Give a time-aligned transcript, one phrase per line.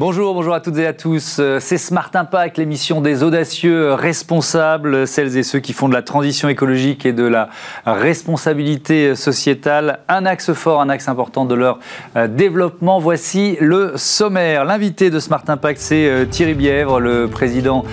[0.00, 1.38] Bonjour, bonjour à toutes et à tous.
[1.40, 6.02] Euh, c'est Smart Impact, l'émission des audacieux responsables, celles et ceux qui font de la
[6.02, 7.48] transition écologique et de la
[7.84, 11.80] responsabilité sociétale un axe fort, un axe important de leur
[12.14, 13.00] euh, développement.
[13.00, 14.64] Voici le sommaire.
[14.64, 17.84] L'invité de Smart Impact, c'est euh, Thierry Bièvre, le président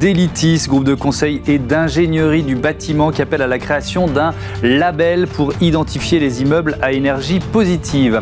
[0.00, 4.34] d'Elitis, groupe de conseil et d'ingénierie du bâtiment qui appelle à la création d'un
[4.64, 8.20] label pour identifier les immeubles à énergie positive.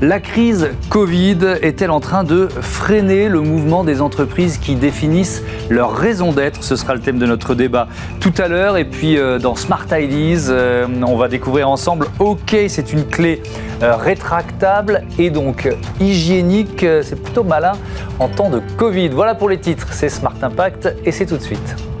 [0.00, 5.94] La crise Covid est-elle en train de freiner le mouvement des entreprises qui définissent leur
[5.94, 6.64] raison d'être.
[6.64, 7.88] Ce sera le thème de notre débat
[8.20, 8.76] tout à l'heure.
[8.76, 13.42] Et puis euh, dans Smart Ideas, euh, on va découvrir ensemble OK, c'est une clé
[13.82, 15.68] euh, rétractable et donc
[16.00, 16.84] hygiénique.
[17.02, 17.72] C'est plutôt malin
[18.18, 19.08] en temps de Covid.
[19.08, 19.88] Voilà pour les titres.
[19.92, 21.93] C'est Smart Impact et c'est tout de suite.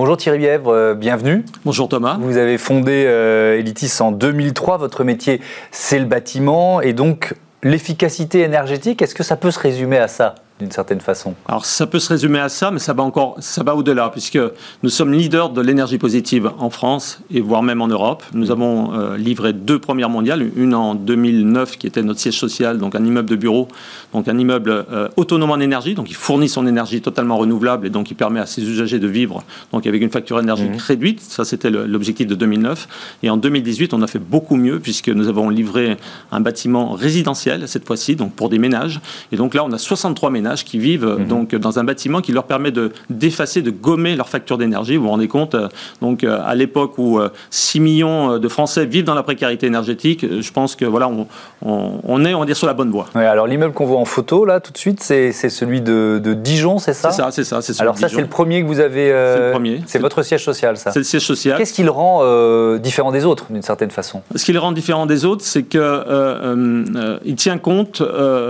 [0.00, 1.44] Bonjour Thierry Bièvre, euh, bienvenue.
[1.66, 2.16] Bonjour Thomas.
[2.18, 4.78] Vous avez fondé euh, Elitis en 2003.
[4.78, 9.02] Votre métier, c'est le bâtiment et donc l'efficacité énergétique.
[9.02, 10.36] Est-ce que ça peut se résumer à ça?
[10.60, 13.62] D'une certaine façon Alors ça peut se résumer à ça, mais ça va encore, ça
[13.62, 14.38] va au-delà, puisque
[14.82, 18.22] nous sommes leaders de l'énergie positive en France et voire même en Europe.
[18.32, 22.78] Nous avons euh, livré deux premières mondiales, une en 2009 qui était notre siège social,
[22.78, 23.68] donc un immeuble de bureau,
[24.12, 27.90] donc un immeuble euh, autonome en énergie, donc il fournit son énergie totalement renouvelable et
[27.90, 30.86] donc il permet à ses usagers de vivre donc avec une facture énergétique mmh.
[30.86, 31.20] réduite.
[31.20, 32.88] Ça c'était l'objectif de 2009.
[33.22, 35.96] Et en 2018, on a fait beaucoup mieux puisque nous avons livré
[36.32, 39.00] un bâtiment résidentiel cette fois-ci, donc pour des ménages.
[39.32, 41.26] Et donc là, on a 63 ménages qui vivent mhm.
[41.26, 44.96] donc dans un bâtiment qui leur permet de d'effacer, de gommer leur facture d'énergie.
[44.96, 45.68] Vous vous rendez compte euh,
[46.02, 47.20] Donc euh, à l'époque où
[47.50, 51.26] 6 euh, millions de Français vivent dans la précarité énergétique, je pense que voilà, on,
[51.62, 53.06] on, est on va dire sur la bonne voie.
[53.14, 56.78] alors l'immeuble qu'on voit en photo là tout de suite, c'est celui de, de, Dijon,
[56.78, 57.10] c'est ça?
[57.10, 57.82] C'est ça, c'est ça.
[57.82, 59.08] Alors ça, c'est le premier que vous avez.
[59.08, 59.82] c'est le premier.
[59.86, 60.90] C'est votre siège social, ça.
[60.90, 61.58] C'est le siège social.
[61.58, 64.22] Qu'est-ce qui le rend différent des autres, d'une certaine façon?
[64.34, 68.02] Ce qui le rend différent des autres, c'est que il tient compte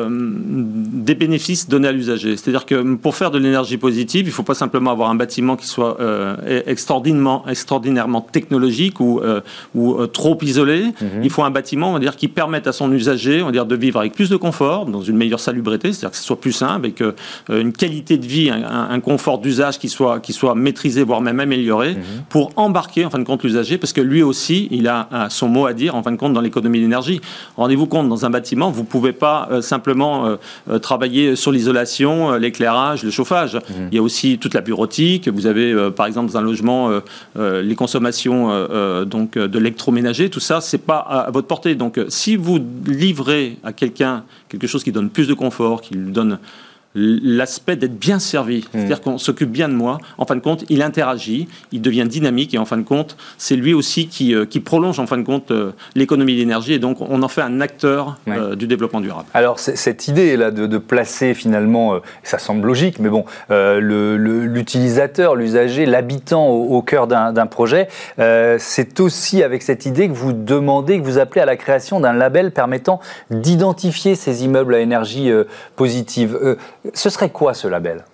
[0.08, 2.36] des bénéfices donnés à l'usager.
[2.36, 5.56] C'est-à-dire que pour faire de l'énergie positive, il ne faut pas simplement avoir un bâtiment
[5.56, 6.36] qui soit euh,
[6.66, 9.40] extraordinairement, extraordinairement technologique ou, euh,
[9.74, 10.86] ou euh, trop isolé.
[11.00, 11.22] Mhm.
[11.22, 13.66] Il faut un bâtiment, on va dire, qui permette à son usager, on va dire,
[13.66, 16.52] de vivre avec plus de confort, dans une meilleure salubrité, c'est-à-dire que ce soit plus
[16.52, 17.02] simple, avec
[17.48, 21.94] une qualité de vie, un, confort d'usage qui soit, qui soit maîtrisé, voire même amélioré,
[21.94, 22.02] mhm.
[22.28, 25.66] pour embarquer en fin de compte l'usager, parce que lui aussi, il a son mot
[25.66, 27.20] à dire en fin de compte dans l'économie d'énergie.
[27.56, 30.36] Rendez-vous compte, dans un bâtiment, vous ne pouvez pas simplement
[30.80, 31.79] travailler sur l'isolation
[32.30, 33.54] euh, l'éclairage, le chauffage.
[33.54, 33.88] Mhm.
[33.90, 35.28] Il y a aussi toute la bureautique.
[35.28, 36.90] Vous avez, euh, par exemple, dans un logement,
[37.36, 38.30] euh, les consommations
[39.04, 40.30] donc de l'électroménager.
[40.30, 41.74] Tout ça, c'est pas à, votre portée.
[41.74, 46.12] Donc, si vous livrez à quelqu'un quelque chose qui donne plus de confort, qui lui
[46.12, 46.38] donne
[46.94, 48.62] l'aspect d'être bien servi, mmh.
[48.72, 49.98] c'est-à-dire qu'on s'occupe bien de moi.
[50.18, 53.54] En fin de compte, il interagit, il devient dynamique et en fin de compte, c'est
[53.54, 56.98] lui aussi qui, euh, qui, prolonge en fin de compte euh, l'économie d'énergie et donc
[57.00, 59.26] on en fait un acteur euh, du développement durable.
[59.34, 66.48] Alors cette idée là de, placer finalement, ça semble logique, mais bon, l'utilisateur, l'usager, l'habitant
[66.48, 71.18] au, au, cœur d'un projet, c'est aussi avec cette idée que vous demandez, que vous
[71.18, 75.30] appelez à la création d'un label permettant d'identifier ces immeubles à énergie
[75.76, 76.56] positive.
[76.94, 78.04] Ce serait quoi ce label?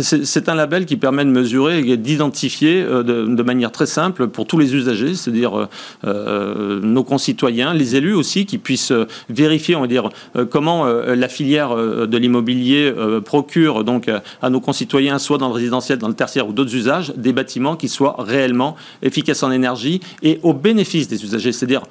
[0.00, 4.46] C'est un label qui permet de mesurer et d'identifier euh, de, manière très simple pour
[4.46, 5.68] tous les usagers, c'est-à-dire euh,
[6.04, 8.92] euh, nos concitoyens, les élus aussi, qui puissent
[9.28, 10.08] vérifier, on va dire,
[10.50, 12.92] comment la filière de l'immobilier
[13.24, 14.10] procure donc
[14.40, 17.76] à nos concitoyens, soit dans le résidentiel, dans le tertiaire ou d'autres usages, des bâtiments
[17.76, 21.52] qui soient réellement efficaces en énergie et au bénéfice des usagers.
[21.52, 21.82] C'est-à-dire,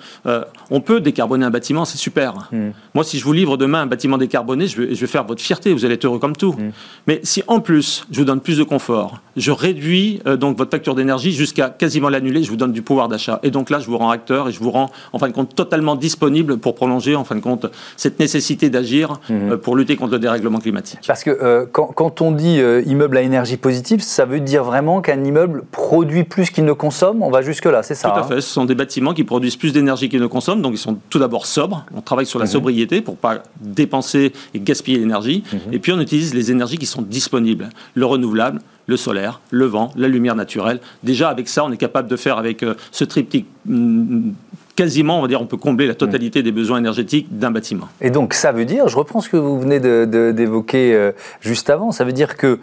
[0.69, 2.49] on peut décarboner un bâtiment, c'est super.
[2.51, 2.69] Hmm.
[2.93, 5.41] Moi, si je vous livre demain un bâtiment décarboné, je vais, je vais, faire votre
[5.41, 6.53] fierté, vous allez être heureux comme tout.
[6.53, 6.71] Hmm.
[7.07, 9.19] Mais si en plus, je vous donne plus de confort.
[9.35, 12.43] Je réduis euh, donc votre facture d'énergie jusqu'à quasiment l'annuler.
[12.43, 13.41] Je vous donne du pouvoir d'achat.
[13.43, 15.53] Et donc là, je vous rends acteur et je vous rends, en fin de compte,
[15.53, 17.65] totalement disponible pour prolonger, en fin de compte,
[17.97, 19.51] cette nécessité d'agir mhm.
[19.51, 21.01] euh, pour lutter contre le dérèglement climatique.
[21.05, 25.21] Parce que euh, quand, on dit immeuble à énergie positive, ça veut dire vraiment qu'un
[25.21, 28.39] immeuble produit plus qu'il ne consomme On va jusque-là, c'est ça Tout à hein fait.
[28.39, 30.61] Ce sont des bâtiments qui produisent plus d'énergie qu'ils ne consomment.
[30.61, 31.85] Donc ils sont tout d'abord sobres.
[31.93, 32.51] On travaille sur la mhm.
[32.51, 35.43] sobriété pour pas dépenser et gaspiller l'énergie.
[35.51, 35.73] Mhm.
[35.73, 39.91] Et puis on utilise les énergies qui sont disponibles le renouvelable, le solaire, le vent,
[39.97, 40.79] la lumière naturelle.
[41.03, 44.29] Déjà, avec ça, on est capable de faire avec euh, ce triptyque mm,
[44.77, 47.89] quasiment, on va dire, on peut combler la totalité des besoins énergétiques d'un bâtiment.
[47.99, 51.11] Et donc, ça veut dire, je reprends ce que vous venez d'évoquer euh,
[51.41, 52.59] juste avant, ça veut dire que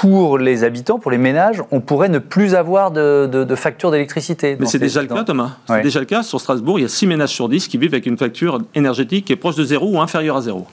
[0.00, 4.56] pour les habitants, pour les ménages, on pourrait ne plus avoir de, de, facture d'électricité.
[4.60, 5.56] Mais c'est déjà le cas, Thomas.
[5.66, 6.22] C'est déjà le cas.
[6.22, 9.24] Sur Strasbourg, il y a 6 ménages sur 10 qui vivent avec une facture énergétique
[9.24, 10.68] qui est proche de zéro ou inférieure à zéro.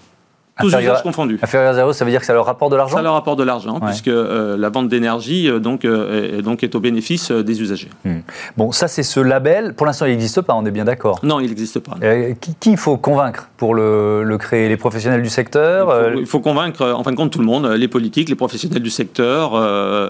[0.59, 1.37] Tous usages confondus.
[1.41, 3.39] Inférieur à zéro, ça veut dire que ça leur rapporte de l'argent Ça leur rapporte
[3.39, 7.61] de l'argent, puisque euh, la vente d'énergie euh, donc, est, donc est au bénéfice des
[7.61, 7.89] usagers.
[8.05, 8.19] Hmm.
[8.55, 9.73] Bon, ça c'est ce label.
[9.73, 11.97] Pour l'instant, il n'existe pas, on est bien d'accord Non, il n'existe pas.
[12.39, 14.69] qui, il faut convaincre pour le, créer?
[14.69, 17.87] Les professionnels du secteur il faut, convaincre, en fin de compte, tout le monde, les
[17.87, 19.53] politiques, les professionnels du secteur,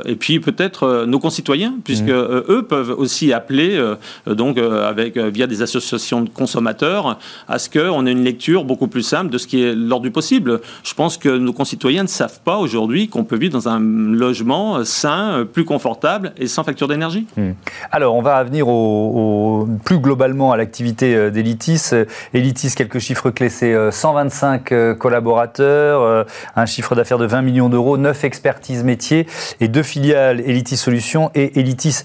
[0.05, 2.43] et puis peut-être nos concitoyens, puisque hmm.
[2.49, 3.81] eux peuvent aussi appeler,
[4.27, 9.03] donc, avec, via des associations de consommateurs, à ce qu'on ait une lecture beaucoup plus
[9.03, 10.34] simple de ce qui est l'ordre du possible
[10.83, 14.83] je pense que nos concitoyens ne savent pas aujourd'hui qu'on peut vivre dans un logement
[14.83, 17.27] sain, plus confortable et sans facture d'énergie.
[17.37, 17.51] Hmm.
[17.91, 21.91] Alors, on va venir au, plus globalement à l'activité euh, d'Elitis.
[22.33, 27.69] Elitis, quelques chiffres clés, c'est 125 euh, euh, collaborateurs, un chiffre d'affaires de 20 millions
[27.69, 29.27] d'euros, 9 expertises métiers
[29.59, 32.03] et deux filiales Elitis Solutions et Elitis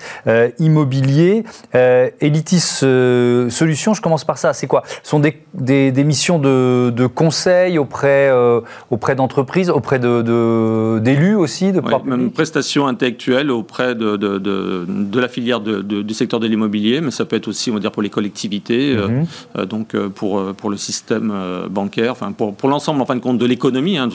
[0.58, 1.44] Immobilier.
[1.72, 4.82] Elitis Solutions, je commence par ça, c'est quoi?
[5.02, 11.72] Ce sont des, missions de, de conseil auprès euh, auprès, d'entreprises, auprès d'élus de, aussi
[11.72, 17.24] de Même prestations intellectuelles auprès de, de, la filière du secteur de l'immobilier, mais ça
[17.24, 19.26] peut être aussi, on va dire, pour les collectivités, euh, mhm.
[19.58, 21.32] euh, donc pour, pour le système
[21.70, 24.08] bancaire, enfin pour, pour l'ensemble, en fin de compte, de l'économie, hein,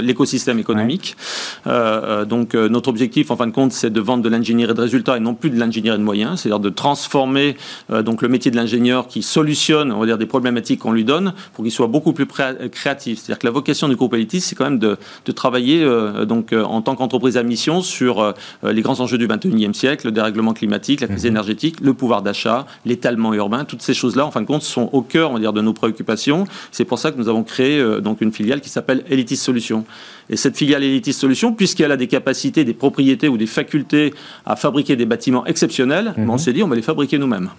[0.00, 1.16] l'écosystème économique.
[2.26, 5.20] donc notre objectif, en fin de compte, c'est de vendre de l'ingénierie de résultats et
[5.20, 7.56] non plus de l'ingénierie de moyens, c'est-à-dire de transformer
[8.04, 11.34] donc le métier de l'ingénieur qui solutionne, on va dire, des problématiques qu'on lui donne
[11.52, 14.64] pour qu'il soit beaucoup plus créatif c'est-à-dire que la vocation du groupe Elitis, c'est quand
[14.64, 14.96] même de,
[15.34, 19.26] travailler euh, donc, euh, en tant qu'entreprise à mission sur euh, les grands enjeux du
[19.26, 21.30] 21e siècle, le dérèglement climatique, la crise mhm.
[21.30, 23.64] énergétique, le pouvoir d'achat, l'étalement urbain.
[23.64, 25.72] Toutes ces choses-là, en fin de compte, sont au cœur on va dire, de nos
[25.72, 26.46] préoccupations.
[26.70, 29.84] C'est pour ça que nous avons créé donc, une filiale qui s'appelle Elitis Solutions.
[30.30, 34.14] Et cette filiale Elitis Solutions, puisqu'elle a des capacités, des propriétés ou des facultés
[34.46, 36.38] à fabriquer des bâtiments exceptionnels, ben, on mhm.
[36.38, 37.50] s'est dit on va les fabriquer nous-mêmes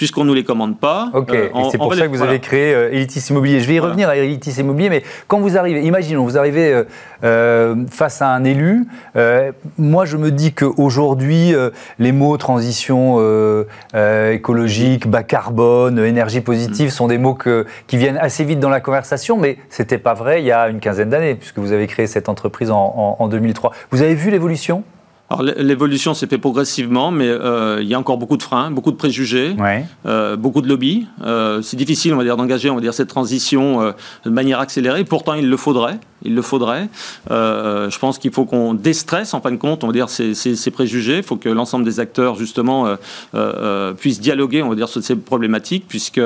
[0.00, 1.10] puisqu'on ne nous les commande pas.
[1.12, 3.60] Ok, euh, c'est pour ça que vous avez créé euh, Elitis Immobilier.
[3.60, 6.84] Je vais y revenir à Elitis Immobilier, mais quand vous arrivez, imaginons, vous arrivez
[7.22, 8.86] euh, face à un élu,
[9.76, 11.52] moi je me dis qu'aujourd'hui,
[11.98, 13.18] les mots transition
[14.32, 16.92] écologique, bas carbone, énergie positive mm.
[16.92, 20.14] sont des mots que, qui viennent assez vite dans la conversation, mais ce n'était pas
[20.14, 23.28] vrai il y a une quinzaine d'années, puisque vous avez créé cette entreprise en, en
[23.28, 23.72] 2003.
[23.90, 24.82] Vous avez vu l'évolution?
[25.30, 28.90] Alors l'évolution s'est fait progressivement, mais euh, il y a encore beaucoup de freins, beaucoup
[28.90, 29.54] de préjugés,
[30.04, 31.06] euh, beaucoup de lobbies.
[31.22, 33.94] Euh, c'est difficile, on va dire, d'engager, on va dire, cette transition
[34.24, 35.04] de manière accélérée.
[35.04, 36.88] Pourtant, il le faudrait il le faudrait.
[37.30, 40.34] Euh, je pense qu'il faut qu'on déstresse, en fin de compte, on va dire, ces,
[40.34, 41.18] ces, préjugés.
[41.18, 42.96] Il faut que l'ensemble des acteurs, justement, euh,
[43.34, 46.20] euh, puissent dialoguer, on va dire, sur ces problématiques, puisque,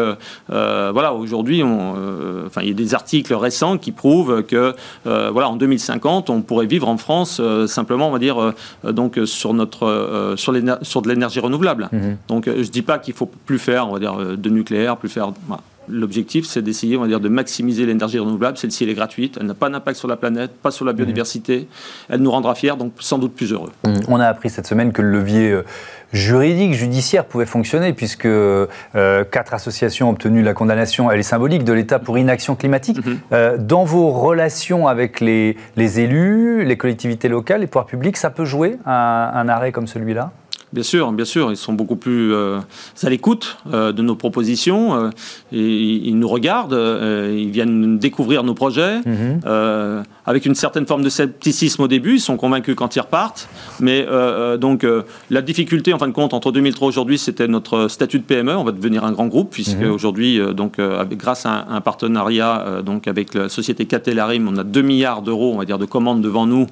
[0.49, 4.75] voilà, aujourd'hui, enfin, il y a des articles récents qui prouvent que,
[5.05, 8.53] voilà, en 2050, on pourrait vivre en France simplement, on va dire,
[8.85, 11.89] donc, sur, notre, sur, sur de l'énergie renouvelable.
[11.93, 11.99] Mmh.
[12.29, 15.09] Donc, je ne dis pas qu'il faut plus faire, on va dire, de nucléaire, plus
[15.09, 15.33] faire...
[15.89, 18.59] L'objectif, c'est d'essayer, on va dire, de maximiser l'énergie renouvelable.
[18.59, 20.97] Celle-ci, elle est gratuite, elle n'a pas d'impact sur la planète, pas sur la mmh.
[20.97, 21.69] biodiversité.
[22.09, 23.71] Elle nous rendra fiers, donc sans doute plus heureux.
[23.85, 23.95] Mmh.
[24.09, 25.65] On a appris cette semaine que le levier euh,
[26.13, 28.67] juridique, judiciaire pouvait fonctionner, puisque euh,
[29.31, 33.05] quatre associations ont obtenu la condamnation, elle est symbolique, de l'État pour inaction climatique.
[33.05, 33.13] Mmh.
[33.33, 38.45] Euh, dans vos relations avec les, élus, les collectivités locales, les pouvoirs publics, ça peut
[38.45, 40.33] jouer un arrêt comme celui-là?
[40.75, 42.59] Bien sûr, bien sûr, ils sont beaucoup plus euh,
[43.05, 45.11] à l'écoute euh, de nos propositions euh,
[45.53, 46.77] et ils nous regardent,
[47.31, 49.41] ils viennent découvrir nos projets mhm.
[50.27, 52.15] Avec une certaine forme de scepticisme au début.
[52.15, 53.49] Ils sont convaincus quand ils repartent,
[53.81, 54.07] mais
[54.59, 54.87] donc
[55.31, 58.57] la difficulté en fin de compte entre 2003 et aujourd'hui, c'était notre statut de PME.
[58.57, 59.91] On va devenir un grand groupe puisque mhm.
[59.91, 60.81] aujourd'hui, donc
[61.13, 65.59] grâce à un, partenariat donc avec la société Catelarim, on a 2 milliards d'euros, on
[65.59, 66.67] va dire, de commandes devant nous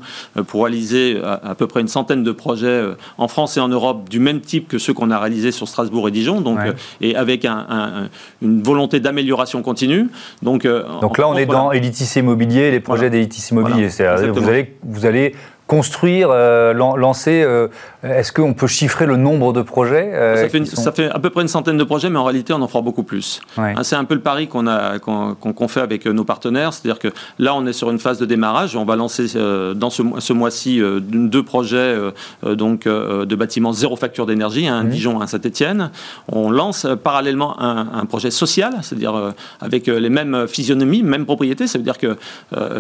[0.47, 2.83] pour réaliser à peu près une centaine de projets
[3.19, 6.09] en France et en Europe du même type que ceux qu'on a réalisés sur Strasbourg
[6.09, 10.09] et Dijon, donc, euh, et avec une volonté d'amélioration continue.
[10.43, 13.89] Donc, euh, donc là, on est dans Elitis Immobilier, les projets d'Elitis Immobilier.
[14.33, 15.35] Vous allez, vous allez
[15.67, 17.69] construire, euh, lancer euh,
[18.03, 21.49] Est-ce qu'on peut chiffrer le nombre de projets euh, ça, fait à peu près une
[21.49, 23.41] centaine de projets, mais en réalité, on en fera beaucoup plus.
[23.57, 26.73] Hein, c'est un peu le pari qu'on fait avec nos partenaires.
[26.73, 28.77] C'est-à-dire que là, on est sur une phase de démarrage.
[28.77, 29.27] On va lancer
[29.75, 31.97] dans ce, ce mois-ci deux projets
[32.45, 35.91] donc, de bâtiments zéro facture d'énergie, un Dijon, un Saint-Etienne.
[36.31, 41.67] On lance parallèlement un, un projet social, c'est-à-dire avec les mêmes physionomies, mêmes propriétés.
[41.67, 42.17] Ça veut dire que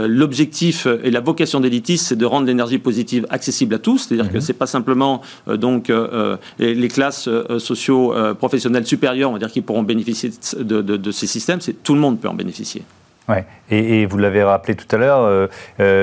[0.06, 4.36] l'objectif et la vocation d'Elitis, c'est de rendre l'énergie positive accessible à tous, c'est-à-dire que
[4.36, 4.40] mhm.
[4.40, 9.50] c'est pas simplement euh, donc euh, euh, les, classes socio professionnelles supérieures, on va dire,
[9.50, 12.82] qui pourront bénéficier de, ces systèmes, c'est tout le monde peut en bénéficier.
[13.28, 13.46] Ouais.
[13.70, 15.48] Et, vous l'avez rappelé tout à l'heure,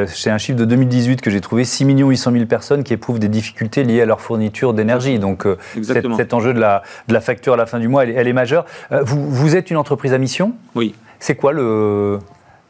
[0.07, 3.27] c'est un chiffre de 2018 que j'ai trouvé 6 800 000 personnes qui éprouvent des
[3.27, 5.19] difficultés liées à leur fourniture d'énergie.
[5.19, 5.45] Donc
[5.83, 8.33] cet, enjeu de la, de la, facture à la fin du mois, elle, elle est
[8.33, 8.65] majeure.
[9.03, 10.53] vous, vous êtes une entreprise à mission?
[10.73, 10.95] Oui.
[11.19, 12.19] C'est quoi le,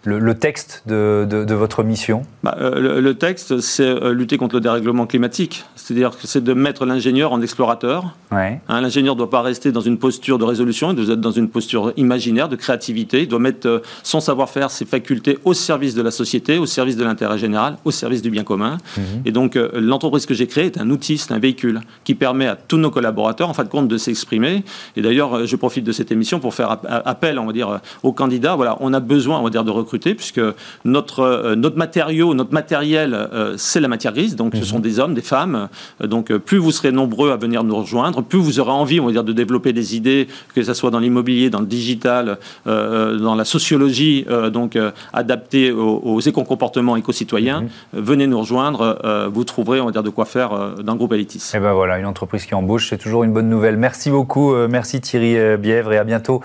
[0.04, 5.06] le, texte de, votre mission bah, euh, le, texte, c'est euh, lutter contre le dérèglement
[5.06, 5.66] climatique.
[5.76, 8.16] C'est-à-dire que c'est de mettre l'ingénieur en explorateur.
[8.32, 8.62] Ouais.
[8.70, 11.32] Hein, l'ingénieur ne doit pas rester dans une posture de résolution, il doit être dans
[11.32, 13.24] une posture imaginaire, de créativité.
[13.24, 16.96] Il doit mettre euh, son savoir-faire, ses facultés au service de la société, au service
[16.96, 18.78] de l'intérêt général, au service du bien commun.
[18.96, 19.04] Mhm.
[19.26, 22.56] Et donc, l'entreprise que j'ai créée est un outil, c'est un véhicule qui permet à
[22.56, 24.64] tous nos collaborateurs, en fin de compte, de s'exprimer.
[24.96, 28.56] Et d'ailleurs, je profite de cette émission pour faire appel, on va dire, aux candidats.
[28.56, 30.42] Voilà, on a besoin, on va dire, de recruter, puisque
[30.86, 34.36] notre, euh, notre matériau, notre matériel, euh, c'est la matière grise.
[34.36, 34.66] Donc, ce mhm.
[34.66, 35.70] sont des hommes, des femmes.
[36.02, 39.06] Euh, donc, plus vous serez nombreux à venir nous rejoindre, plus vous aurez envie, on
[39.06, 43.36] va dire, de développer des idées, que ce soit dans l'immobilier, dans le digital, dans
[43.36, 44.78] la sociologie, donc
[45.14, 47.62] adaptée aux, éco-comportements éco-citoyens.
[47.62, 47.70] Mhm.
[47.94, 49.30] Venez nous rejoindre.
[49.32, 50.50] vous trouverez, on va dire, de quoi faire
[50.84, 51.38] dans le groupe Elitis.
[51.54, 53.78] Et eh ben voilà, une entreprise qui embauche, c'est toujours une bonne nouvelle.
[53.78, 54.54] Merci beaucoup.
[54.68, 56.42] merci Thierry Bièvre et à bientôt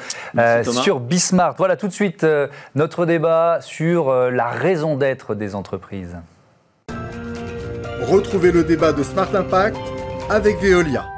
[0.63, 1.55] sur Bismart.
[1.59, 2.27] Voilà tout de suite
[2.75, 6.17] notre débat sur euh, la raison d'être des entreprises.
[8.03, 9.79] Retrouvez le débat de Smart Impact
[10.29, 11.14] avec Veolia.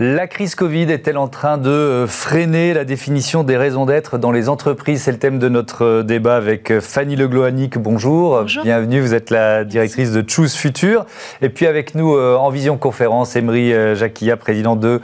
[0.00, 4.30] La crise Covid est-elle en train de euh, freiner la définition des raisons d'être dans
[4.30, 5.02] les entreprises?
[5.02, 7.78] C'est le thème de notre euh, débat avec euh, Fanny Legloanic.
[7.78, 8.42] Bonjour.
[8.42, 8.62] Bonjour.
[8.62, 11.04] Bienvenue, vous êtes la directrice de Choose Future.
[11.42, 15.00] Et puis avec nous en visioconférence, Emery Jacquilla, président de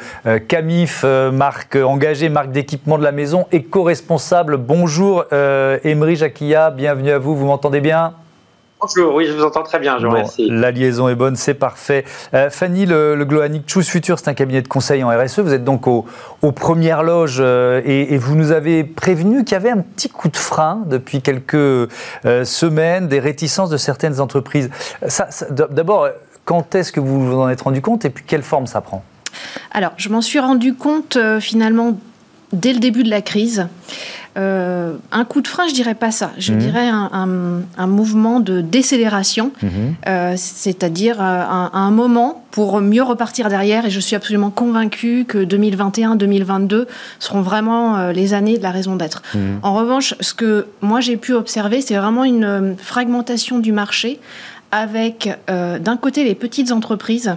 [0.49, 4.59] Camif, marque engagée, marque d'équipement de la maison, éco-responsable.
[4.59, 8.15] Bonjour Emery Jacquilla, bienvenue à vous, vous m'entendez bien?
[8.97, 12.05] Oui, je vous entends très bien, je bon, La liaison est bonne, c'est parfait.
[12.35, 15.41] Euh, Fanny, le, le Gloanic Choose Future, c'est un cabinet de conseil en RSE.
[15.41, 16.05] Vous êtes donc aux
[16.53, 20.37] premières loges euh, et, vous nous avez prévenu qu'il y avait un petit coup de
[20.37, 21.89] frein depuis quelques euh,
[22.45, 24.71] semaines, des réticences de certaines entreprises.
[25.51, 26.09] D'abord,
[26.45, 29.03] quand est-ce que vous vous en êtes rendu compte et puis quelle forme ça prend?
[29.73, 31.97] Alors, je m'en suis rendu compte finalement
[32.53, 33.67] dès le début de la crise.
[34.37, 36.33] Euh, un coup de frein, je dirais pas ça.
[36.39, 36.59] Je mhm.
[36.59, 39.71] dirais un, mouvement de décélération, mhm.
[40.09, 43.87] euh, c'est-à-dire euh, un, moment pour mieux repartir derrière.
[43.87, 46.87] Et je suis absolument convaincue que 2021-2022
[47.21, 49.23] seront vraiment les années de la raison d'être.
[49.35, 49.61] Mhm.
[49.63, 54.19] En revanche, ce que moi j'ai pu observer, c'est vraiment une fragmentation du marché
[54.73, 57.37] avec d'un côté les petites entreprises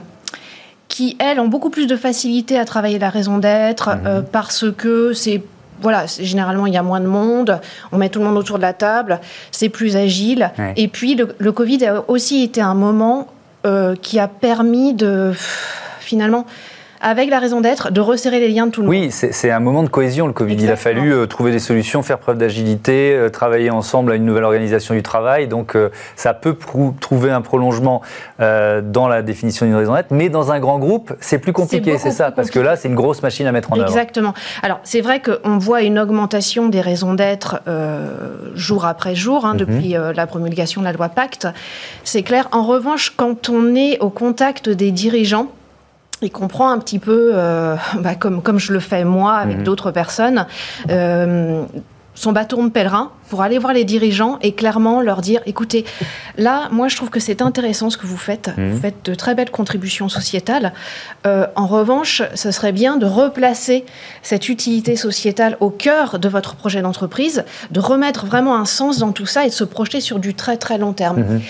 [0.87, 3.91] qui, elles, ont beaucoup plus de facilité à travailler la raison d'être
[4.31, 5.43] parce que c'est
[5.81, 7.59] voilà, généralement il y a moins de monde,
[7.91, 9.19] on met tout le monde autour de la table,
[9.51, 10.51] c'est plus agile.
[10.75, 13.27] Et puis le, Covid a aussi été un moment
[13.65, 15.33] euh, qui a permis de
[15.99, 16.45] finalement
[17.01, 18.95] avec la raison d'être, de resserrer les liens de tout le monde.
[18.95, 20.55] Oui, c'est un moment de cohésion, le Covid.
[20.55, 24.25] Il a fallu euh, trouver des solutions, faire preuve d'agilité, euh, travailler ensemble à une
[24.25, 25.47] nouvelle organisation du travail.
[25.47, 26.55] Donc, euh, ça peut
[26.99, 28.01] trouver un prolongement
[28.39, 32.11] dans la définition d'une raison d'être, mais dans un grand groupe, c'est plus compliqué, c'est
[32.11, 33.87] ça, parce que là, c'est une grosse machine à mettre en œuvre.
[33.87, 34.33] Exactement.
[34.63, 37.61] Alors, c'est vrai qu'on voit une augmentation des raisons d'être
[38.55, 39.59] jour après jour, hein, mhm.
[39.59, 41.47] depuis la promulgation de la loi Pacte.
[42.03, 42.47] C'est clair.
[42.51, 45.47] En revanche, quand on est au contact des dirigeants,
[46.21, 49.63] il comprend un petit peu, euh, bah, comme, comme je le fais moi avec mhm.
[49.63, 50.45] d'autres personnes,
[50.89, 51.63] euh,
[52.15, 55.85] son bâton de pèlerin pour aller voir les dirigeants et clairement leur dire écoutez,
[56.37, 58.49] là, moi je trouve que c'est intéressant ce que vous faites.
[58.57, 58.71] Mhm.
[58.71, 60.73] Vous faites de très belles contributions sociétales.
[61.27, 63.85] Euh, en revanche, ce serait bien de replacer
[64.23, 69.11] cette utilité sociétale au cœur de votre projet d'entreprise, de remettre vraiment un sens dans
[69.11, 71.19] tout ça et de se projeter sur du très très long terme.
[71.19, 71.41] Mhm.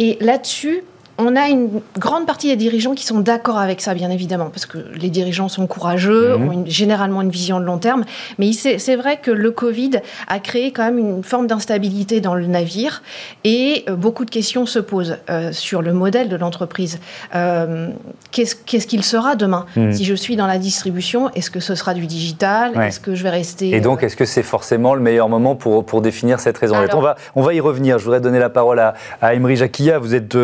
[0.00, 0.82] Et là-dessus,
[1.18, 4.66] on a une grande partie des dirigeants qui sont d'accord avec ça, bien évidemment, parce
[4.66, 6.48] que les dirigeants sont courageux, mhm.
[6.48, 8.04] ont généralement une vision de long terme.
[8.38, 9.92] Mais c'est vrai que le Covid
[10.28, 13.02] a créé quand même une forme d'instabilité dans le navire
[13.44, 16.98] et euh, beaucoup de questions se posent euh, sur le modèle de l'entreprise.
[17.34, 17.88] Euh,
[18.30, 19.92] qu'est-ce qu'il sera demain mhm.
[19.92, 22.76] Si je suis dans la distribution, est-ce que ce sera du digital?
[22.78, 23.70] Est-ce que je vais rester...
[23.70, 27.00] Et donc, est-ce que c'est forcément le meilleur moment pour, pour définir cette raison on,
[27.00, 27.98] va, on va y revenir.
[27.98, 29.98] Je voudrais donner la parole à, à Emery Jacquilla.
[29.98, 30.36] Vous êtes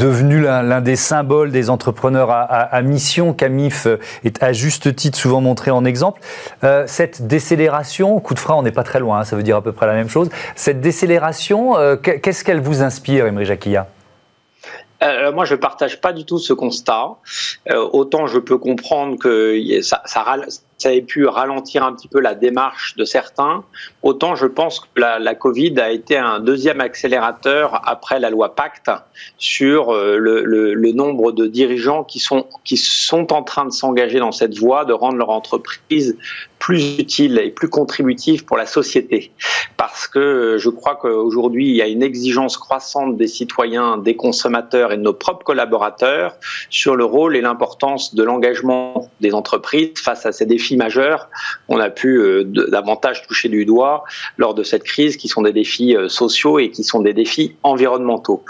[0.00, 3.34] devenu l'un des symboles des entrepreneurs à, mission.
[3.34, 3.86] Camif
[4.24, 6.22] est à juste titre souvent montré en exemple.
[6.64, 9.56] Euh, cette décélération, coup de frein, on n'est pas très loin, hein, ça veut dire
[9.56, 10.30] à peu près la même chose.
[10.56, 13.88] Cette décélération, euh, qu'est-ce qu'elle vous inspire, Emery Jacquilla
[15.02, 17.14] euh, moi, je partage pas du tout ce constat.
[17.72, 20.22] autant je peux comprendre que ça, ça
[20.80, 23.64] ça ait pu ralentir un petit peu la démarche de certains,
[24.02, 28.90] autant je pense que la, Covid a été un deuxième accélérateur après la loi Pacte
[29.38, 33.72] sur euh, le, le, le nombre de dirigeants qui sont, qui sont en train de
[33.72, 36.16] s'engager dans cette voie, de rendre leur entreprise
[36.60, 39.32] plus utile et plus contributive pour la société.
[39.76, 44.92] Parce que je crois qu'aujourd'hui, il y a une exigence croissante des citoyens, des consommateurs
[44.92, 46.36] et de nos propres collaborateurs
[46.68, 51.30] sur le rôle et l'importance de l'engagement des entreprises face à ces défis majeurs.
[51.68, 54.04] On a pu euh, davantage toucher du doigt
[54.36, 57.56] lors de cette crise, qui sont des défis euh, sociaux et qui sont des défis
[57.62, 58.44] environnementaux.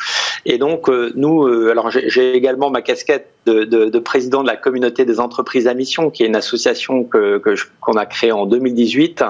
[0.46, 4.56] Et donc, euh, nous, alors j'ai également ma casquette de, de, de, président de la
[4.56, 7.42] communauté des entreprises à mission, qui est une association que
[7.80, 9.24] qu'on a créée en 2018,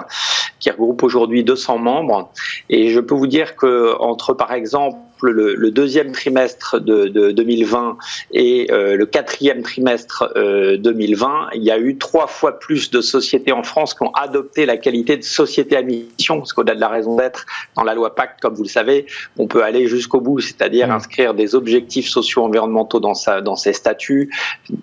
[0.58, 2.32] qui regroupe aujourd'hui 200 membres.
[2.68, 7.30] Et je peux vous dire que entre, par exemple, le, le, deuxième trimestre de, de
[7.30, 7.96] 2020
[8.32, 13.00] et euh, le quatrième trimestre euh, 2020, il y a eu trois fois plus de
[13.00, 16.80] sociétés en France qui ont adopté la qualité de société à mission, parce qu'au-delà de
[16.80, 17.46] la raison d'être,
[17.76, 19.06] dans la loi Pacte, comme vous le savez,
[19.38, 20.92] on peut aller jusqu'au bout, c'est-à-dire mmh.
[20.92, 24.30] inscrire des objectifs socio-environnementaux dans, sa, dans ses statuts,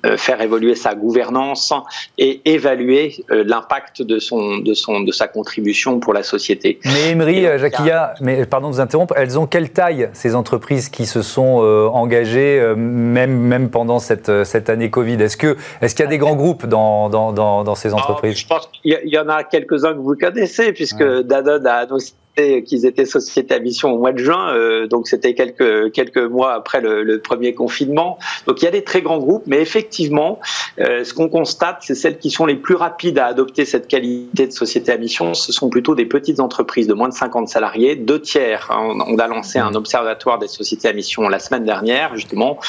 [0.06, 1.74] euh, faire évoluer sa gouvernance
[2.18, 6.80] et évaluer euh, l'impact de, son, de, son, de sa contribution pour la société.
[6.86, 11.06] Mais Emery, Jacquilla, mais pardon de vous interrompre, elles ont quelle taille ces entreprises qui
[11.06, 15.56] se sont euh, engagées, euh, même, même pendant cette, euh, cette année Covid Est-ce qu'il
[15.82, 18.38] est y a des grands groupes dans, dans, dans, dans ces entreprises?
[18.38, 21.24] Je pense qu'il y, en a quelques-uns que vous connaissez, puisque ouais.
[21.24, 25.34] Danone a annoncé qu'ils étaient société à mission au mois de juin, euh, donc c'était
[25.34, 28.20] quelques quelques mois après le, le, premier confinement.
[28.46, 30.40] Donc il y a des très grands groupes, mais effectivement,
[30.80, 34.48] euh, ce qu'on constate, c'est celles qui sont les plus rapides à adopter cette qualité
[34.48, 35.34] de société à mission.
[35.34, 38.68] Ce sont plutôt des petites entreprises de moins de 50 salariés, deux tiers.
[38.70, 42.60] Hein, on a lancé un observatoire des sociétés à mission la semaine dernière, justement,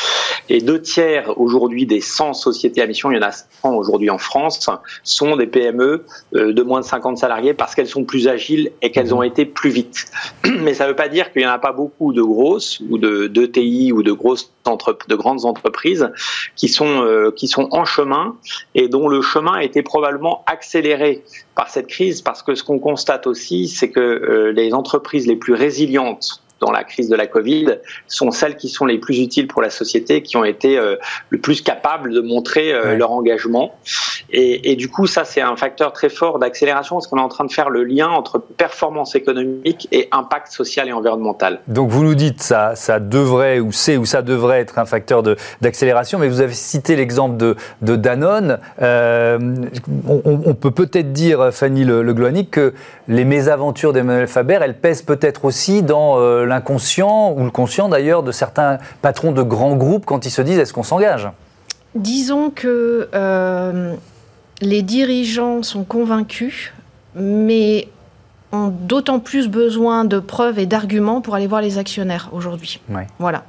[0.48, 4.10] et deux tiers aujourd'hui des 100 sociétés à mission, il y en a 100 aujourd'hui
[4.10, 4.70] en France,
[5.02, 8.90] sont des PME euh, de moins de 50 salariés parce qu'elles sont plus agiles et
[8.90, 10.06] qu'elles ont été plus vite.
[10.44, 12.98] Mais ça ne veut pas dire qu'il n'y en a pas beaucoup de grosses ou
[12.98, 14.52] de, de TI ou de grosses
[15.08, 16.10] de grandes entreprises
[16.54, 18.36] qui sont, euh, qui sont en chemin
[18.74, 21.24] et dont le chemin a été probablement accéléré
[21.54, 25.36] par cette crise parce que ce qu'on constate aussi, c'est que euh, les entreprises les
[25.36, 29.46] plus résilientes dans la crise de la Covid sont celles qui sont les plus utiles
[29.46, 30.96] pour la société, qui ont été euh,
[31.30, 32.96] le plus capables de montrer euh, ouais.
[32.96, 33.74] leur engagement.
[34.30, 37.28] Et, et, du coup, ça, c'est un facteur très fort d'accélération parce qu'on est en
[37.28, 41.60] train de faire le lien entre performance économique et impact social et environnemental.
[41.66, 45.22] Donc, vous nous dites ça, ça devrait ou c'est ou ça devrait être un facteur
[45.60, 48.58] d'accélération, mais vous avez cité l'exemple de, de, Danone.
[48.82, 49.38] Euh,
[50.06, 52.74] on, on, peut peut-être dire, Fanny Le, le Gloanic, que
[53.08, 56.18] les mésaventures d'Emmanuel Faber, elles pèsent peut-être aussi dans
[56.48, 60.58] l'inconscient, ou le conscient d'ailleurs, de certains patrons de grands groupes quand ils se disent
[60.58, 61.28] est-ce qu'on s'engage?
[61.94, 63.94] Disons que euh,
[64.60, 66.72] les dirigeants sont convaincus,
[67.14, 67.88] mais
[68.52, 72.80] ont d'autant plus besoin de preuves et d'arguments pour aller voir les actionnaires aujourd'hui.
[73.18, 73.44] Voilà.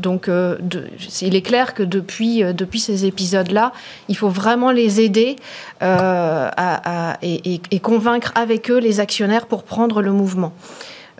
[0.00, 0.86] Donc, euh, de,
[1.20, 3.72] il est clair que depuis, euh, depuis ces épisodes-là,
[4.08, 5.36] il faut vraiment les aider
[5.82, 10.52] euh, à, à, et, et, convaincre avec eux les actionnaires pour prendre le mouvement.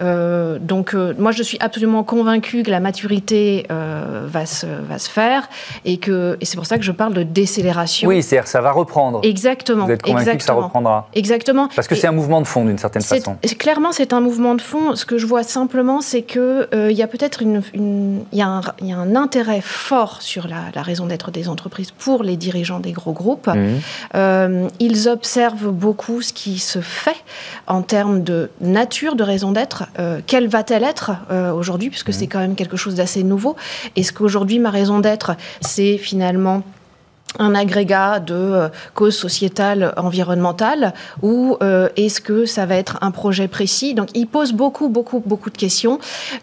[0.03, 4.99] Euh, donc, euh, moi, je suis absolument convaincue que la maturité euh, va, se, va
[4.99, 5.49] se faire
[5.85, 8.09] et, que, et c'est pour ça que je parle de décélération.
[8.09, 9.21] Oui, c'est-à-dire ça va reprendre.
[9.23, 9.87] Exactement.
[9.87, 11.69] Vous êtes convaincu que ça reprendra Exactement.
[11.75, 13.37] Parce que c'est un mouvement de fond, d'une certaine façon.
[13.59, 14.95] Clairement, c'est un mouvement de fond.
[14.95, 18.61] Ce que je vois simplement, c'est qu'il y a peut-être une, une, y a un,
[18.81, 22.81] y a un intérêt fort sur la, la raison d'être des entreprises pour les dirigeants
[22.81, 23.49] des gros groupes.
[23.49, 24.69] Mmh.
[24.79, 27.17] ils observent beaucoup ce qui se fait
[27.67, 32.13] en termes de nature, de raison d'être euh, quelle va-t-elle être euh, aujourd'hui, puisque mmh.
[32.13, 33.57] c'est quand même quelque chose d'assez nouveau.
[33.97, 36.63] Est-ce qu'aujourd'hui, ma raison d'être, c'est finalement
[37.39, 43.11] un agrégat de euh, causes sociétales environnementales ou euh, est-ce que ça va être un
[43.11, 43.95] projet précis?
[43.95, 45.99] Donc ils posent beaucoup, beaucoup, beaucoup de questions.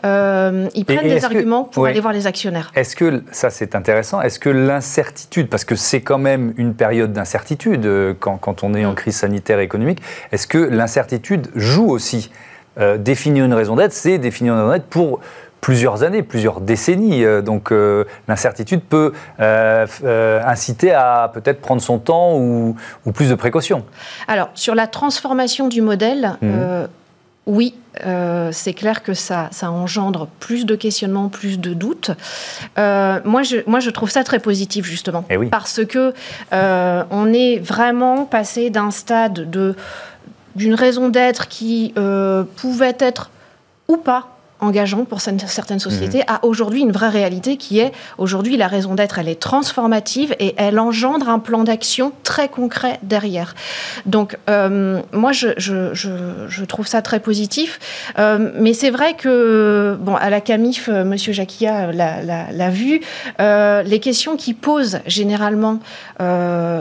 [0.05, 1.89] Euh, ils prennent et, et des arguments que, pour ouais.
[1.89, 2.71] aller voir les actionnaires.
[2.75, 7.11] Est-ce que, ça c'est intéressant, est-ce que l'incertitude, parce que c'est quand même une période
[7.11, 7.87] d'incertitude
[8.19, 9.99] quand, quand, on est en crise sanitaire et économique,
[10.31, 12.31] est-ce que l'incertitude joue aussi
[12.79, 15.19] euh, définir une raison d'être, c'est définir une raison d'être pour
[15.61, 17.23] plusieurs années, plusieurs décennies.
[17.23, 23.11] Euh, donc euh, l'incertitude peut euh, euh inciter à peut-être prendre son temps ou, ou,
[23.11, 23.83] plus de précautions.
[24.27, 26.47] Alors sur la transformation du modèle, mmh.
[27.47, 32.11] oui, euh, c'est clair que ça, ça, engendre plus de questionnements, plus de doutes.
[32.77, 35.25] Euh, moi, je, moi, je trouve ça très positif, justement.
[35.29, 35.47] Eh oui.
[35.47, 36.13] Parce que
[36.53, 39.75] euh, on est vraiment passé d'un stade de
[40.57, 41.93] d'une raison d'être qui
[42.57, 43.29] pouvait être
[43.87, 48.67] ou pas engageant pour certaines sociétés, a aujourd'hui une vraie réalité qui est aujourd'hui la
[48.67, 53.55] raison d'être, elle est transformative et elle engendre un plan d'action très concret derrière.
[54.05, 57.79] Donc euh, moi je, je, je, trouve ça très positif,
[58.19, 63.01] euh, mais c'est vrai que bon à la Camif, euh, Monsieur Jacquia l'a vu,
[63.39, 65.79] les questions qui posent généralement,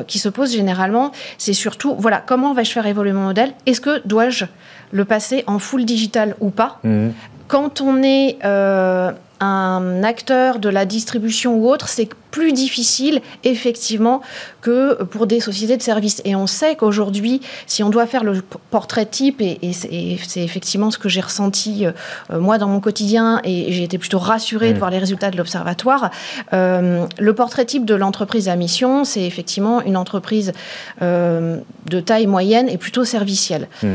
[0.06, 3.52] qui se posent généralement, c'est surtout voilà comment vais-je faire évoluer mon modèle?
[3.66, 4.46] Est-ce que dois-je
[4.92, 6.78] le passer en full digital ou pas?
[6.84, 7.08] Mmh.
[7.48, 14.20] Quand on est euh, un acteur de la distribution ou autre, c'est plus difficile, effectivement,
[14.60, 16.20] que pour des sociétés de services.
[16.26, 20.98] Et on sait qu'aujourd'hui, si on doit faire le portrait type, et, c'est effectivement ce
[20.98, 21.92] que j'ai ressenti euh,
[22.38, 24.78] moi dans mon quotidien, et j'ai été plutôt rassurée de mmh.
[24.78, 26.10] voir les résultats de l'Observatoire,
[26.52, 30.52] euh, le portrait type de l'entreprise à mission, c'est effectivement une entreprise
[31.00, 33.68] euh, de taille moyenne et plutôt servicielle.
[33.82, 33.88] Mmh.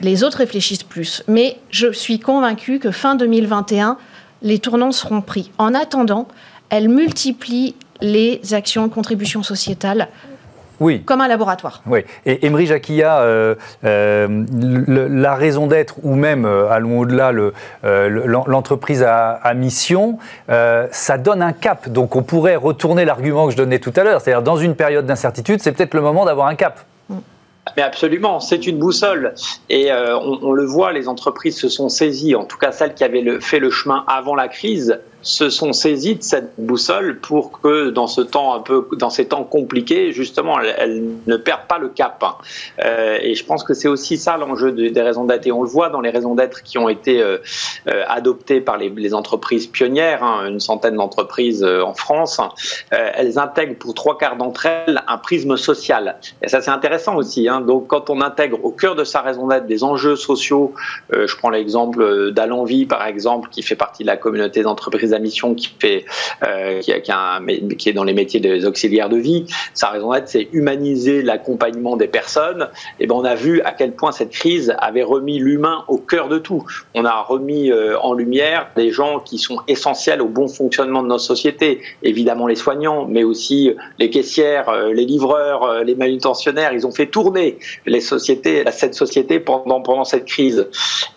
[0.00, 1.22] les autres réfléchissent plus.
[1.28, 3.98] Mais je suis convaincue que fin 2021,
[4.42, 5.50] les tournants seront pris.
[5.58, 6.28] En attendant,
[6.70, 10.08] elle multiplie les actions de contribution sociétale
[10.80, 11.02] oui.
[11.02, 11.82] comme un laboratoire.
[11.86, 12.00] Oui.
[12.26, 17.32] Et Emery Jacquilla, euh, euh, la raison d'être, ou même, euh, allons au-delà,
[17.82, 20.18] l'entreprise à, mission,
[20.48, 21.88] ça donne un cap.
[21.88, 25.06] Donc on pourrait retourner l'argument que je donnais tout à l'heure, c'est-à-dire dans une période
[25.06, 26.80] d'incertitude, c'est peut-être le moment d'avoir un cap.
[27.76, 29.34] Mais absolument, c'est une boussole.
[29.68, 33.04] Et on, on, le voit, les entreprises se sont saisies, en tout cas celles qui
[33.04, 37.60] avaient le, fait le chemin avant la crise, se sont saisis de cette boussole pour
[37.60, 41.78] que dans ce temps un peu, dans ces temps compliqués, justement, elles, ne perdent pas
[41.78, 42.22] le cap.
[42.84, 45.46] Euh, et je pense que c'est aussi ça l'enjeu des raisons d'être.
[45.46, 47.38] Et on le voit dans les raisons d'être qui ont été euh,
[47.88, 52.40] euh, adoptées par les, entreprises pionnières, hein, une centaine d'entreprises en France.
[52.90, 56.16] elles intègrent pour trois quarts d'entre elles un prisme social.
[56.42, 57.48] Et ça, c'est intéressant aussi.
[57.48, 57.60] Hein.
[57.60, 60.74] Donc, quand on intègre au cœur de sa raison d'être des enjeux sociaux,
[61.12, 65.54] je prends l'exemple d'Alenvie, par exemple, qui fait partie de la communauté d'entreprises la mission
[65.54, 66.04] qui fait,
[66.46, 66.92] euh, qui,
[67.78, 69.46] qui, est dans les métiers des auxiliaires de vie.
[69.72, 72.68] Sa raison d'être, c'est humaniser l'accompagnement des personnes.
[73.00, 76.28] Et ben, on a vu à quel point cette crise avait remis l'humain au cœur
[76.28, 76.64] de tout.
[76.94, 81.08] On a remis euh, en lumière des gens qui sont essentiels au bon fonctionnement de
[81.08, 81.80] notre société.
[82.02, 86.72] Évidemment les soignants, mais aussi les caissières, euh, les livreurs, les manutentionnaires.
[86.72, 90.68] Ils ont fait tourner les sociétés, cette société pendant pendant cette crise.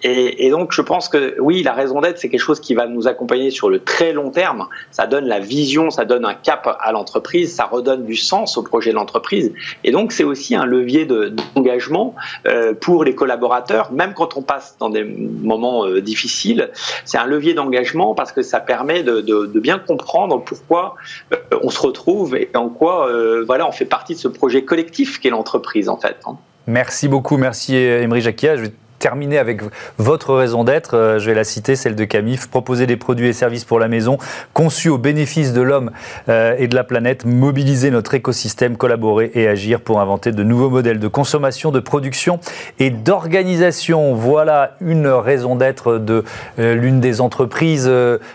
[0.03, 2.85] Et, et donc je pense que oui, la raison d'être, c'est quelque chose qui va
[2.87, 4.67] nous accompagner sur le très long terme.
[4.91, 8.61] Ça donne la vision, ça donne un cap à l'entreprise, ça redonne du sens au
[8.61, 9.53] projet de l'entreprise.
[9.83, 12.13] Et donc, c'est aussi un levier d'engagement
[12.45, 16.69] euh, pour les collaborateurs, même quand on passe dans des moments euh, difficiles.
[17.05, 20.95] C'est un levier d'engagement parce que ça permet de, bien comprendre pourquoi
[21.33, 23.09] euh, on se retrouve et en quoi
[23.45, 26.17] voilà, on fait partie de ce projet collectif qu'est l'entreprise, en fait.
[26.25, 26.35] Hein.
[26.67, 28.55] Merci beaucoup, merci Emery Jacquia.
[28.99, 29.61] Terminer avec
[29.99, 33.33] votre raison d'être, euh, je vais la citer, celle de Camif, proposer des produits et
[33.33, 34.17] services pour la maison
[34.53, 35.91] conçus au bénéfice de l'homme
[36.29, 40.71] euh, et de la planète, mobiliser notre écosystème, collaborer et agir pour inventer de nouveaux
[40.71, 42.39] modèles de consommation, de production
[42.79, 44.15] et d'organisation.
[44.15, 46.23] Voilà une raison d'être de
[46.57, 47.91] euh, l'une des entreprises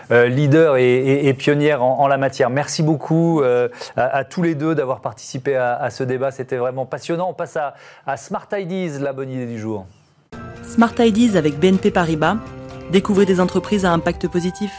[0.09, 2.49] leaders et, pionnières en, la matière.
[2.49, 3.41] Merci beaucoup
[3.97, 6.31] à, tous les deux d'avoir participé à, ce débat.
[6.31, 7.29] C'était vraiment passionnant.
[7.29, 9.85] On passe à Smart Ideas, la bonne idée du jour.
[10.63, 12.37] Smart Ideas avec BNP Paribas.
[12.91, 14.71] Découvrez des entreprises à impact positif.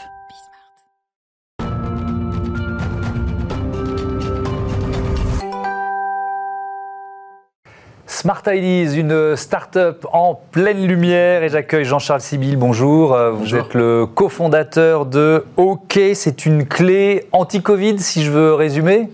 [8.24, 12.56] Smart Ideas, une start-up en pleine lumière et j'accueille Jean-Charles Sibyl.
[12.56, 13.12] Bonjour.
[13.12, 16.00] Euh, vous êtes le cofondateur de OK.
[16.14, 19.10] C'est une clé anti-Covid, si je veux résumer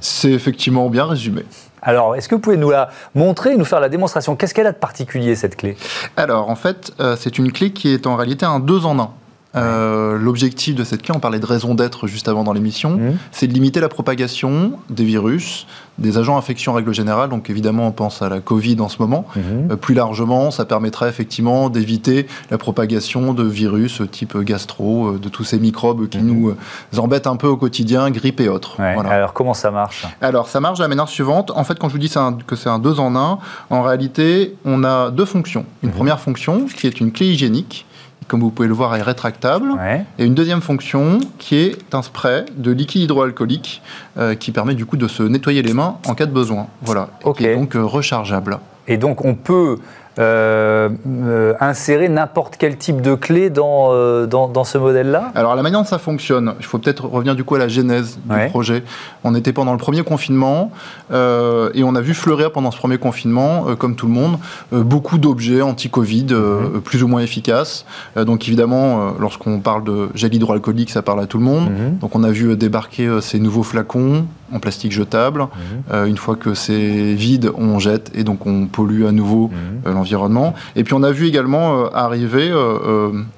[0.00, 1.42] C'est effectivement bien résumé.
[1.84, 4.36] Alors, est-ce que vous pouvez nous la montrer, nous faire la démonstration?
[4.36, 5.76] Qu'est-ce qu'elle a de particulier, cette clé?
[6.16, 9.10] Alors, en fait, euh, c'est une clé qui est en réalité un deux en un.
[9.56, 13.18] Euh, l'objectif de cette clé, on parlait de raison d'être juste avant dans l'émission, mmh.
[13.30, 15.66] c'est de limiter la propagation des virus,
[15.98, 17.28] des agents infections en règle générale.
[17.30, 19.26] Donc évidemment, on pense à la Covid en ce moment.
[19.36, 19.40] Mmh.
[19.70, 25.28] Euh, plus largement, ça permettra effectivement d'éviter la propagation de virus type gastro, euh, de
[25.28, 26.26] tous ces microbes qui mmh.
[26.26, 26.54] nous
[26.98, 28.80] embêtent un peu au quotidien, grippe et autres.
[28.80, 30.06] Alors comment ça marche?
[30.20, 31.52] Alors ça marche de la manière suivante.
[31.54, 32.12] En fait, quand je vous dis
[32.46, 33.38] que c'est un deux en un,
[33.70, 35.64] en réalité, on a deux fonctions.
[35.82, 37.86] Une première fonction qui est une clé hygiénique
[38.28, 39.72] comme vous pouvez le voir, est rétractable.
[40.18, 43.82] Et une deuxième fonction qui est un spray de liquide hydroalcoolique
[44.18, 46.68] euh, qui permet du coup de se nettoyer les mains en cas de besoin.
[46.82, 47.10] Voilà.
[47.40, 48.58] Et donc euh, rechargeable.
[48.86, 49.78] Et donc on peut
[50.18, 55.56] euh, euh, insérer n'importe quel type de clé dans, euh, dans, dans, ce modèle-là Alors
[55.56, 58.48] la manière dont ça fonctionne, il faut peut-être revenir du coup à la genèse du
[58.48, 58.84] projet.
[59.24, 60.70] On était pendant le premier confinement
[61.10, 64.38] et on a vu fleurir pendant ce premier confinement, comme tout le monde,
[64.70, 66.80] beaucoup d'objets anti-Covid mhm.
[66.82, 67.84] plus ou moins efficaces.
[68.16, 71.70] donc évidemment, lorsqu'on parle de gel hydroalcoolique, ça parle à tout le monde.
[71.70, 71.98] Mhm.
[71.98, 75.46] Donc on a vu débarquer ces nouveaux flacons en plastique jetable.
[75.90, 76.06] Mhm.
[76.06, 79.50] une fois que c'est vide, on jette et donc on pollue à nouveau
[79.84, 80.54] l'environnement.
[80.76, 82.52] Et puis on a vu également arriver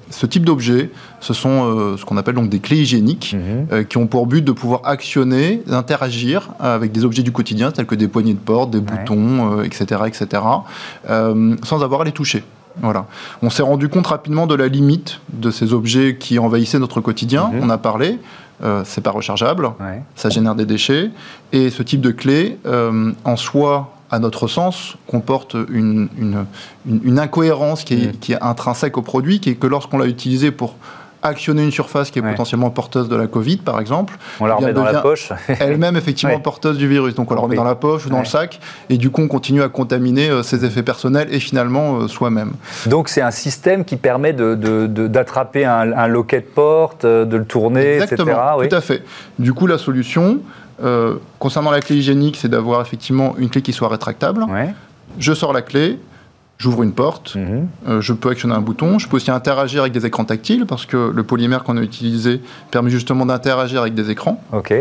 [0.09, 0.89] ce type d'objets,
[1.19, 3.67] ce sont euh, ce qu'on appelle donc des clés hygiéniques mhm.
[3.71, 7.85] euh, qui ont pour but de pouvoir actionner, interagir avec des objets du quotidien tels
[7.85, 10.43] que des poignées de porte, des boutons, etc., euh, etc.,
[11.63, 12.43] sans avoir à les toucher.
[12.81, 13.07] Voilà.
[13.41, 17.49] On s'est rendu compte rapidement de la limite de ces objets qui envahissaient notre quotidien.
[17.51, 17.61] Mhm.
[17.63, 18.19] On a parlé.
[18.83, 19.69] C'est pas rechargeable,
[20.15, 21.11] ça génère des déchets.
[21.51, 22.57] Et ce type de clé,
[23.23, 26.07] en soi, à notre sens, comporte une,
[26.85, 28.17] une, incohérence qui est, mm.
[28.19, 30.75] qui est, intrinsèque au produit, qui est que lorsqu'on l'a utilisé pour
[31.23, 34.17] actionner une surface qui est potentiellement porteuse de la Covid, par exemple.
[34.39, 35.31] On la remet dans la poche.
[35.59, 37.15] Elle-même, effectivement, porteuse du virus.
[37.15, 38.59] Donc, on la remet dans la poche ou dans le sac.
[38.89, 42.53] Et du coup, on continue à contaminer euh, ses effets personnels et finalement euh, soi-même.
[42.85, 47.25] Donc, c'est un système qui permet d'attraper de, de, un, un, loquet de porte, euh,
[47.25, 49.03] de le tourner, Exactement, tout à fait.
[49.39, 50.39] Du coup, la solution,
[51.39, 54.45] concernant la clé hygiénique, c'est d'avoir effectivement une clé qui soit rétractable.
[55.17, 55.97] Je sors la clé,
[56.57, 57.67] j'ouvre une porte, mhm.
[57.87, 60.85] euh, je peux actionner un bouton, je peux aussi interagir avec des écrans tactiles parce
[60.85, 62.41] que le polymère qu'on a utilisé
[62.71, 64.43] permet justement d'interagir avec des écrans.
[64.51, 64.73] Ok.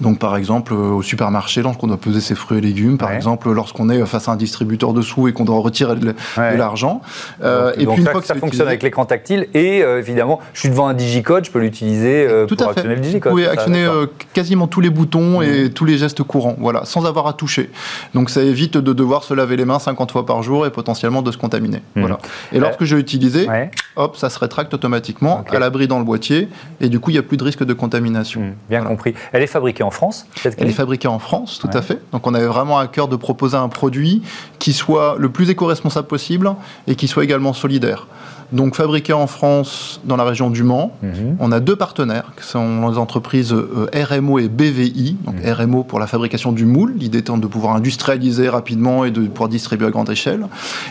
[0.00, 3.50] Donc, par exemple, euh, au supermarché, lorsqu'on doit peser ses fruits et légumes, par exemple,
[3.52, 7.02] lorsqu'on est face à un distributeur dessous et qu'on doit retirer de, l'argent.
[7.42, 10.60] Euh, et puis, une fois que ça fonctionne avec l'écran tactile, et euh, évidemment, je
[10.60, 13.32] suis devant un digicode, je peux l'utiliser pour actionner le digicode.
[13.32, 13.86] Vous pouvez actionner
[14.32, 15.70] quasiment tous les boutons et mmh.
[15.70, 17.70] tous les gestes courants, voilà, sans avoir à toucher.
[18.14, 21.22] Donc, ça évite de devoir se laver les mains 50 fois par jour et potentiellement
[21.22, 21.82] de se contaminer.
[21.94, 22.00] Mmh.
[22.00, 22.18] Voilà.
[22.52, 23.48] Et lorsque je utilisé,
[23.96, 26.48] hop, ça se rétracte automatiquement à l'abri dans le boîtier,
[26.80, 28.40] et du coup, il n'y a plus de risque de contamination.
[28.40, 28.54] Mmh.
[28.68, 29.14] Bien compris.
[29.32, 32.00] Elle est fabriquée en France Elle est fabriquée en France, tout à fait.
[32.12, 34.22] Donc on avait vraiment à cœur de proposer un produit
[34.58, 36.50] qui soit le plus éco-responsable possible
[36.86, 38.06] et qui soit également solidaire
[38.52, 40.92] donc fabriqué en France dans la région du Mans.
[41.02, 41.36] Mhm.
[41.40, 45.16] On a deux partenaires, qui sont les entreprises euh, RMO et BVI.
[45.24, 45.52] Donc mhm.
[45.52, 49.48] RMO pour la fabrication du moule, l'idée étant de pouvoir industrialiser rapidement et de pouvoir
[49.48, 50.46] distribuer à grande échelle.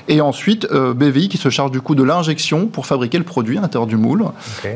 [0.08, 3.58] Et ensuite euh, BVI qui se charge du coup de l'injection pour fabriquer le produit
[3.58, 4.26] à l'intérieur du moule.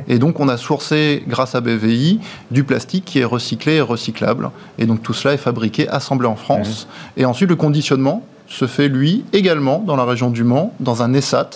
[0.07, 2.19] Et donc on a sourcé grâce à BVI
[2.51, 4.51] du plastique qui est recyclé et recyclable.
[4.77, 6.87] Et donc tout cela est fabriqué, assemblé en France.
[6.87, 7.23] Mhm.
[7.23, 11.13] Et ensuite le conditionnement se fait, lui, également dans la région du Mans, dans un
[11.13, 11.49] ESAT,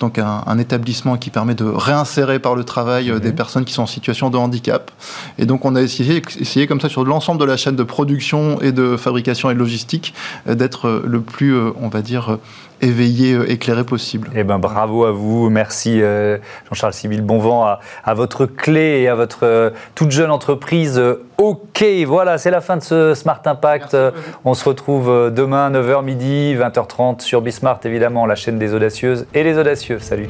[0.00, 3.82] donc un, établissement qui permet de réinsérer par le travail euh, des personnes qui sont
[3.82, 4.90] en situation de handicap.
[5.38, 8.60] Et donc on a essayé, essayé comme ça sur l'ensemble de la chaîne de production
[8.60, 10.14] et de fabrication et de logistique
[10.48, 12.38] euh, d'être euh, le plus, on va dire,
[12.80, 14.30] éveillé, éclairé possible.
[14.34, 19.08] Eh ben, bravo à vous, merci Jean-Charles Sibyl, bon vent à, à, votre clé et
[19.08, 21.02] à votre toute jeune entreprise.
[21.38, 23.96] OK, voilà, c'est la fin de ce Smart Impact.
[24.44, 29.42] On se retrouve demain 9h midi, 20h30 sur Bismart évidemment, la chaîne des audacieuses et
[29.42, 29.87] les audacieux.
[29.96, 30.28] Salut.